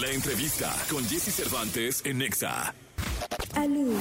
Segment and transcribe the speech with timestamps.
[0.00, 2.74] La entrevista con Jesse Cervantes en Nexa.
[3.54, 3.92] Alú.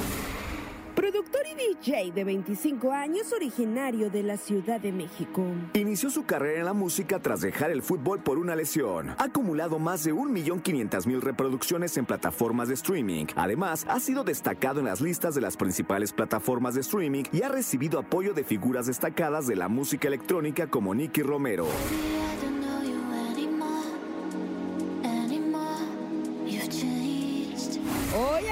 [0.96, 5.44] Productor y DJ de 25 años, originario de la Ciudad de México.
[5.74, 9.10] Inició su carrera en la música tras dejar el fútbol por una lesión.
[9.18, 13.26] Ha acumulado más de 1.500.000 reproducciones en plataformas de streaming.
[13.36, 17.50] Además, ha sido destacado en las listas de las principales plataformas de streaming y ha
[17.50, 21.68] recibido apoyo de figuras destacadas de la música electrónica como Nicky Romero.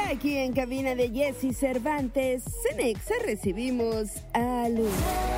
[0.09, 5.36] Aquí en cabina de Jesse Cervantes, Cenexa recibimos a Lu.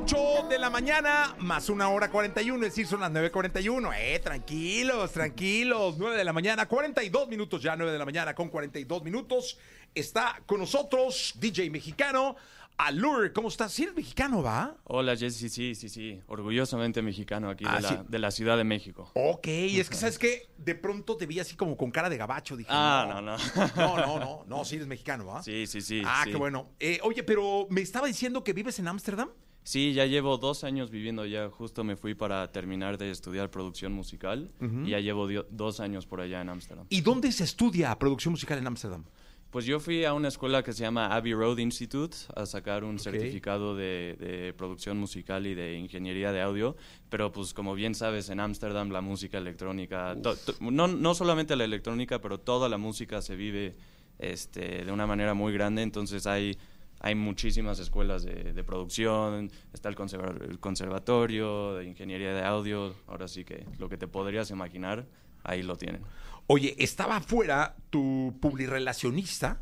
[0.00, 3.94] 8 de la mañana más una hora 41, es decir, son las 9.41.
[3.98, 5.94] Eh, tranquilos, tranquilos.
[5.96, 9.56] 9 de la mañana, 42 minutos ya, 9 de la mañana con 42 minutos.
[9.94, 12.36] Está con nosotros DJ mexicano,
[12.76, 13.32] Alur.
[13.32, 13.72] ¿Cómo estás?
[13.72, 14.76] Sí, eres mexicano, ¿va?
[14.84, 18.64] Hola Jesse, sí, sí, sí, orgullosamente mexicano aquí Ah, de, la, de la Ciudad de
[18.64, 19.10] México.
[19.14, 22.54] Ok, es que sabes que de pronto te vi así como con cara de gabacho.
[22.54, 23.38] Dije, Ah, no, no.
[23.74, 25.42] No, no, no, no, sí eres mexicano, ¿va?
[25.42, 26.02] Sí, sí, sí.
[26.04, 26.32] Ah, sí.
[26.32, 26.68] qué bueno.
[26.80, 29.30] Eh, oye, pero me estaba diciendo que vives en Ámsterdam.
[29.66, 33.92] Sí, ya llevo dos años viviendo ya, justo me fui para terminar de estudiar producción
[33.92, 34.48] musical
[34.84, 36.86] y ya llevo dos años por allá en Ámsterdam.
[36.88, 39.02] ¿Y dónde se estudia producción musical en Ámsterdam?
[39.50, 43.00] Pues yo fui a una escuela que se llama Abbey Road Institute a sacar un
[43.00, 46.76] certificado de, de producción musical y de ingeniería de audio,
[47.08, 51.56] pero pues como bien sabes en Ámsterdam la música electrónica, to- to- no, no solamente
[51.56, 53.74] la electrónica, pero toda la música se vive
[54.20, 56.56] este, de una manera muy grande, entonces hay,
[57.00, 62.94] hay muchísimas escuelas de, de producción, está el, conserva- el conservatorio de ingeniería de audio,
[63.06, 65.06] ahora sí que lo que te podrías imaginar,
[65.44, 66.02] ahí lo tienen.
[66.48, 69.60] Oye, estaba afuera tu publirelacionista,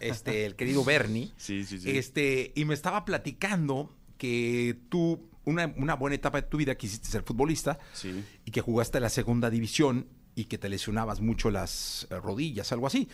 [0.00, 1.32] este, el querido Bernie.
[1.36, 1.90] Sí, sí, sí.
[1.96, 7.08] Este, y me estaba platicando que tú, una, una buena etapa de tu vida, quisiste
[7.08, 8.24] ser futbolista Sí.
[8.44, 12.86] y que jugaste la segunda división y que te lesionabas mucho las eh, rodillas, algo
[12.86, 13.08] así.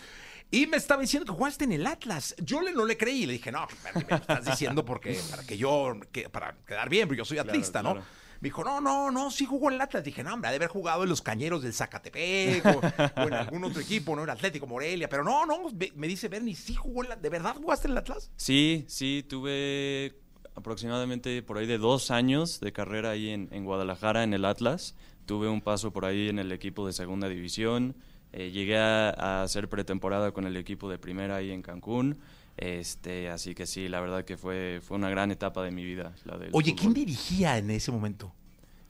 [0.53, 2.37] Y me estaba diciendo que jugaste en el Atlas.
[2.39, 3.27] Yo le, no le creí.
[3.27, 7.09] Le dije, no, me lo estás diciendo porque para que yo, que, para quedar bien,
[7.09, 7.93] porque yo soy atlista, ¿no?
[7.95, 8.07] claro.
[8.41, 10.03] Me dijo, no, no, no, sí jugó en el Atlas.
[10.05, 12.81] Dije, no, hombre, ha de haber jugado en los cañeros del Zacatepec o,
[13.23, 14.25] o en algún otro equipo, ¿no?
[14.25, 15.09] En Atlético Morelia.
[15.09, 17.17] Pero no, no, me- me dice Bernie, sí jugó en la...
[17.17, 18.31] ¿De verdad jugaste en el Atlas?
[18.37, 20.17] Sí, sí, tuve
[20.57, 24.97] aproximadamente por ahí de dos años de carrera ahí en, en Guadalajara, en el Atlas.
[25.25, 27.95] Tuve un paso por ahí en el equipo de segunda división.
[28.33, 32.19] Eh, llegué a, a hacer pretemporada con el equipo de primera ahí en Cancún.
[32.57, 36.15] Este, así que sí, la verdad que fue, fue una gran etapa de mi vida.
[36.25, 38.33] La del Oye, ¿quién dirigía en ese momento?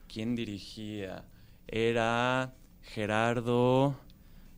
[0.07, 1.23] ¿Quién dirigía?
[1.67, 3.95] Era Gerardo.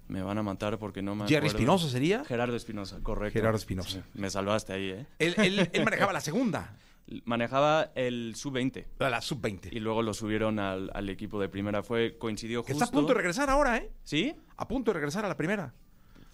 [0.07, 1.57] Me van a matar porque no me ¿Jerry acuerdo.
[1.57, 2.23] Espinosa sería?
[2.25, 3.39] Gerardo Espinosa, correcto.
[3.39, 3.89] Gerardo Espinosa.
[3.89, 5.05] Sí, me salvaste ahí, ¿eh?
[5.17, 6.77] Él, él- él manejaba la segunda,
[7.25, 9.69] Manejaba el sub-20 la sub-20.
[9.71, 11.83] y luego lo subieron al, al equipo de primera.
[11.83, 12.83] Fue coincidió Que justo.
[12.83, 13.91] está a punto de regresar ahora, ¿eh?
[14.03, 14.33] ¿Sí?
[14.57, 15.73] A punto de regresar a la primera.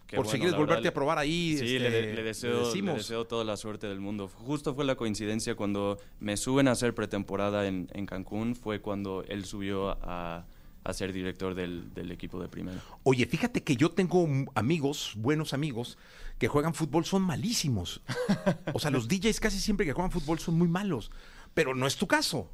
[0.08, 1.56] Qué Por bueno, si quieres volverte verdad, a probar ahí.
[1.58, 4.28] Sí, este, le, le deseo, le deseo toda la suerte del mundo.
[4.28, 9.24] Justo fue la coincidencia cuando me suben a hacer pretemporada en, en Cancún, fue cuando
[9.28, 10.46] él subió a,
[10.84, 12.80] a ser director del, del equipo de primera.
[13.04, 15.98] Oye, fíjate que yo tengo amigos, buenos amigos,
[16.40, 18.02] que juegan fútbol, son malísimos.
[18.74, 21.12] O sea, los DJs casi siempre que juegan fútbol son muy malos.
[21.54, 22.50] Pero no es tu caso.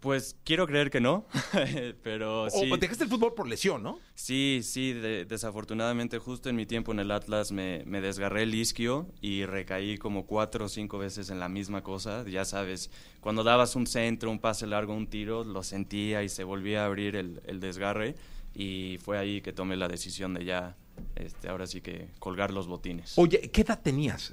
[0.00, 1.26] Pues quiero creer que no,
[2.04, 2.70] pero O sí.
[2.78, 3.98] dejaste el fútbol por lesión, ¿no?
[4.14, 8.54] Sí, sí, de- desafortunadamente justo en mi tiempo en el Atlas me, me desgarré el
[8.54, 12.24] isquio y recaí como cuatro o cinco veces en la misma cosa.
[12.28, 16.44] Ya sabes, cuando dabas un centro, un pase largo, un tiro, lo sentía y se
[16.44, 18.14] volvía a abrir el, el desgarre
[18.54, 20.76] y fue ahí que tomé la decisión de ya,
[21.16, 23.14] este, ahora sí que colgar los botines.
[23.18, 24.32] Oye, ¿qué edad tenías?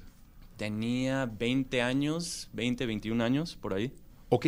[0.58, 3.92] Tenía 20 años, 20, 21 años, por ahí.
[4.30, 4.48] Ok,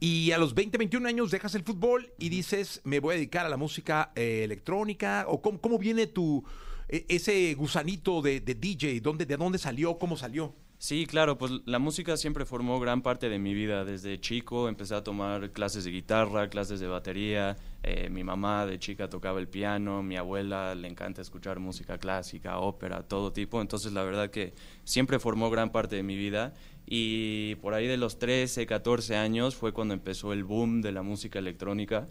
[0.00, 3.46] y a los 20, 21 años dejas el fútbol y dices, me voy a dedicar
[3.46, 6.44] a la música eh, electrónica, o cómo, cómo viene tu,
[6.88, 10.54] e- ese gusanito de, de DJ, ¿Dónde, ¿de dónde salió, cómo salió?
[10.78, 13.84] Sí, claro, pues la música siempre formó gran parte de mi vida.
[13.84, 17.56] Desde chico empecé a tomar clases de guitarra, clases de batería.
[17.84, 22.58] eh, mi mamá de chica tocaba el piano, mi abuela le encanta escuchar música clásica,
[22.58, 23.60] ópera, todo tipo.
[23.60, 26.52] Entonces la verdad que siempre formó gran parte de mi vida.
[26.94, 31.00] Y por ahí de los 13, 14 años fue cuando empezó el boom de la
[31.00, 32.06] música electrónica.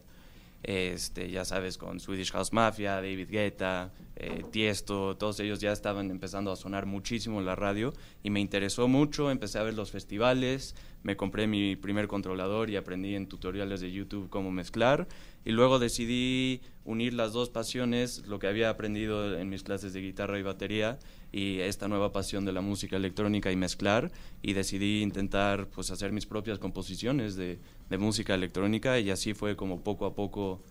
[0.63, 6.10] Este, ya sabes, con Swedish House Mafia, David Guetta, eh, Tiesto, todos ellos ya estaban
[6.10, 7.94] empezando a sonar muchísimo en la radio
[8.24, 12.75] y me interesó mucho, empecé a ver los festivales, me compré mi primer controlador y
[12.75, 15.07] aprendí en tutoriales de YouTube cómo mezclar.
[15.44, 20.01] Y luego decidí unir las dos pasiones, lo que había aprendido en mis clases de
[20.01, 21.00] guitarra y batería,
[21.31, 24.12] y esta nueva pasión de la música electrónica y mezclar.
[24.44, 27.59] Y decidí intentar pues, hacer mis propias composiciones de,
[27.89, 30.62] de música electrónica y así fue como poco a poco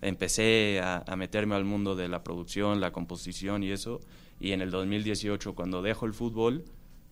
[0.00, 4.00] empecé a, a meterme al mundo de la producción, la composición y eso.
[4.38, 6.64] Y en el 2018, cuando dejo el fútbol,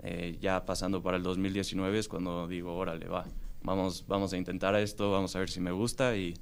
[0.03, 3.27] eh, ya pasando para el 2019 es cuando digo, órale, va,
[3.63, 6.35] vamos, vamos a intentar esto, vamos a ver si me gusta y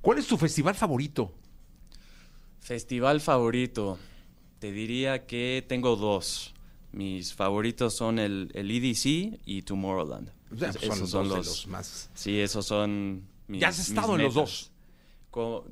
[0.00, 1.32] ¿Cuál es tu festival favorito?
[2.60, 3.98] Festival favorito.
[4.58, 6.54] Te diría que tengo dos.
[6.92, 10.30] Mis favoritos son el, el EDC y Tomorrowland.
[10.52, 14.16] O sea, Es- pues son esos los más- Sí, esos son mis ¿Ya has estado
[14.16, 14.72] en los dos?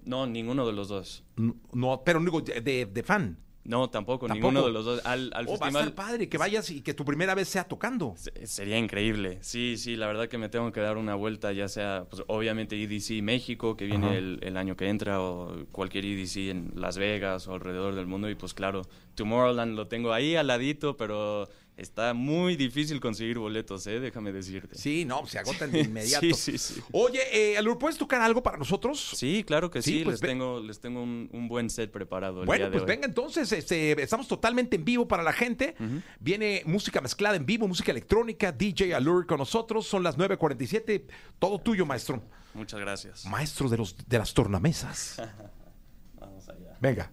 [0.04, 1.24] No, ninguno de los dos.
[1.72, 3.36] No, pero digo, de- de fan.
[3.66, 4.48] No, tampoco, ¿Tampoco?
[4.52, 5.04] ninguno de los dos.
[5.04, 7.48] Al, al Oh, va a festival estar padre que vayas y que tu primera vez
[7.48, 8.14] sea tocando.
[8.16, 9.38] se- sería increíble.
[9.42, 12.80] Sí, sí, la verdad que me tengo que dar una vuelta, ya sea, pues obviamente
[12.82, 17.48] EDC México, que viene el, el año que entra, o cualquier EDC en Las Vegas
[17.48, 18.30] o alrededor del mundo.
[18.30, 18.82] Y pues claro,
[19.14, 24.00] Tomorrowland lo tengo ahí al ladito, pero está muy difícil conseguir boletos, ¿eh?
[24.00, 24.76] Déjame decirte.
[24.78, 26.24] Sí, no, se agotan de inmediato.
[26.26, 26.80] Sí, sí, sí.
[26.92, 29.12] Oye, eh, Alur, ¿puedes tocar algo para nosotros?
[29.14, 31.90] Sí, claro que Sí, sí, pues les, ve- tengo, les tengo un, un buen set
[31.90, 32.40] preparado.
[32.40, 32.88] El Bueno, día de pues hoy.
[32.88, 35.74] venga entonces, este, estamos totalmente en vivo para la gente.
[36.20, 39.86] Viene música mezclada en vivo, música electrónica, DJ Allure con nosotros.
[39.86, 41.04] Son las 9.47.
[41.38, 42.22] Todo tuyo, maestro.
[42.54, 43.26] Muchas gracias.
[43.26, 45.20] Maestro de, los, de las tornamesas.
[46.18, 46.76] Vamos allá.
[46.80, 47.10] Venga.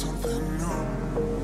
[0.00, 1.39] Something new?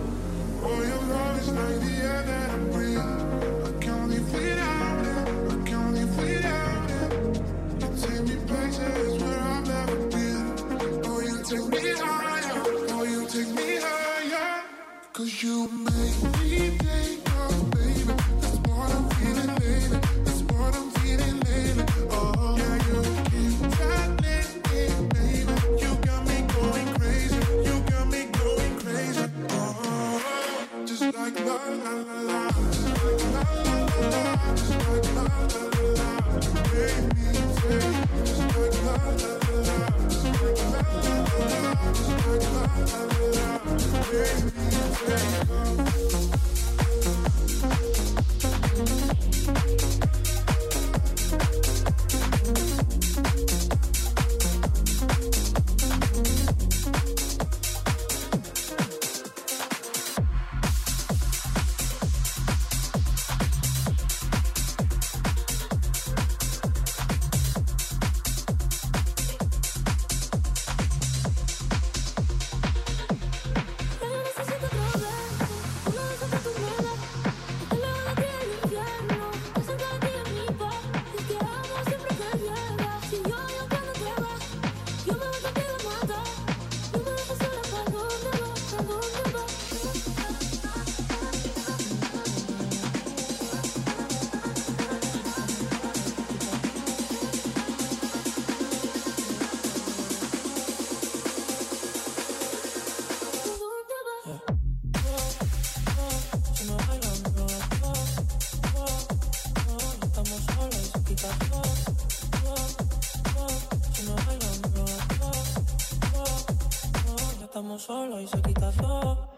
[117.76, 119.28] Estamos solos y se quita todo.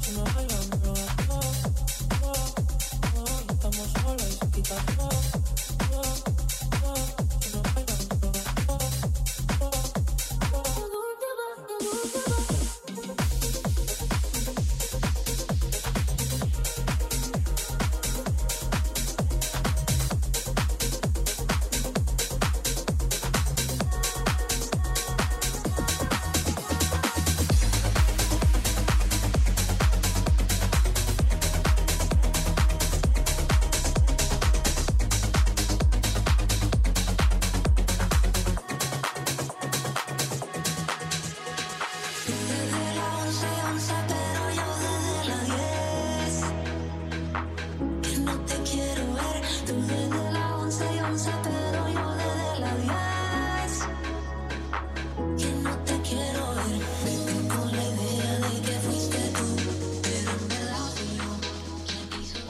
[0.00, 0.94] Si no bailan, no
[3.52, 5.10] Estamos solos y se quita todo.
[7.40, 8.00] Si no bailan,
[12.14, 12.25] no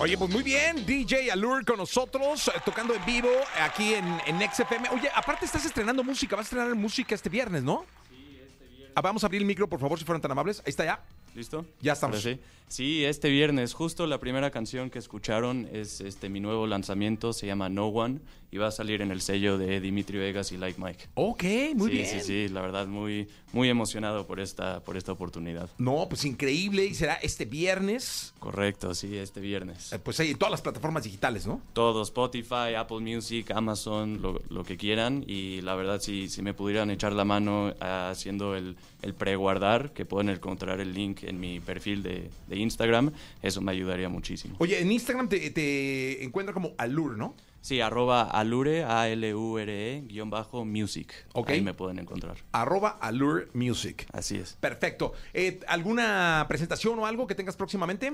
[0.06, 3.28] Oye, pues muy bien, DJ Allure con nosotros, eh, tocando en vivo
[3.60, 4.88] aquí en, en XFM.
[4.90, 7.84] Oye, aparte estás estrenando música, vas a estrenar música este viernes, ¿no?
[8.08, 8.94] Sí, este viernes.
[9.02, 10.60] vamos a abrir el micro, por favor, si fueran tan amables.
[10.60, 11.00] Ahí está ya.
[11.36, 11.66] ¿Listo?
[11.82, 12.22] Ya estamos.
[12.22, 12.38] Sí.
[12.68, 17.46] Sí, este viernes, justo la primera canción que escucharon es este mi nuevo lanzamiento, se
[17.46, 18.18] llama No One
[18.50, 21.04] y va a salir en el sello de Dimitri Vegas y Like Mike.
[21.14, 21.44] Ok,
[21.76, 22.06] muy sí, bien.
[22.08, 25.68] sí, sí, la verdad muy muy emocionado por esta por esta oportunidad.
[25.78, 26.84] No, pues increíble.
[26.86, 29.92] Y será este viernes, Correcto, sí, este viernes.
[29.92, 31.60] eh, pues ahí en todas las plataformas digitales, ¿no?
[31.72, 35.22] Todo, Spotify, Apple Music, Amazon, lo, lo que quieran.
[35.28, 39.92] Y la verdad, si, si me pudieran echar la mano ah, haciendo el, el preguardar,
[39.92, 44.56] que pueden encontrar el link en mi perfil de, de Instagram, eso me ayudaría muchísimo.
[44.58, 47.34] Oye, en Instagram te, te encuentra como Allure, ¿no?
[47.66, 51.12] Sí, arroba alure, A-L-U-R-E, guion bajo, music.
[51.32, 51.50] Ok.
[51.50, 52.36] Ahí me pueden encontrar.
[52.52, 54.06] Arroba Allure Music.
[54.12, 54.52] Así es.
[54.60, 55.14] Perfecto.
[55.34, 58.12] Eh, ¿Alguna presentación o algo que tengas próximamente?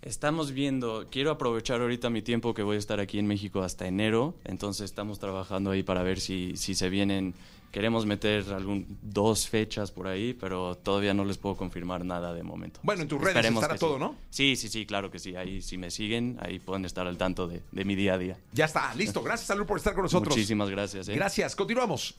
[0.00, 3.86] Estamos viendo, quiero aprovechar ahorita mi tiempo que voy a estar aquí en México hasta
[3.88, 7.34] enero, entonces estamos trabajando ahí para ver si, si se vienen,
[7.72, 12.44] queremos meter algún, dos fechas por ahí, pero todavía no les puedo confirmar nada de
[12.44, 12.78] momento.
[12.84, 14.00] Bueno, en tus redes Esperemos estará todo, sí.
[14.00, 14.16] ¿no?
[14.30, 17.48] Sí, sí, sí, claro que sí, ahí si me siguen, ahí pueden estar al tanto
[17.48, 18.38] de, de mi día a día.
[18.52, 19.20] Ya está, listo.
[19.20, 20.34] Gracias, Allure, por estar con nosotros.
[20.34, 21.08] Muchísimas gracias.
[21.08, 21.14] ¿eh?
[21.16, 21.56] Gracias.
[21.56, 22.14] Continuamos.